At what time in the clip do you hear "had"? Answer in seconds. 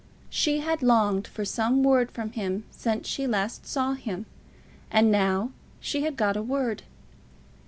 0.61-0.81, 6.01-6.17